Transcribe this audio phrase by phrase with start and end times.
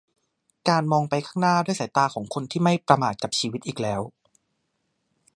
[0.69, 4.01] การมองไปข้างหน้าด้วยสายตาของคนที่ไม่ประมาทกับชีวิตอีกแล้ว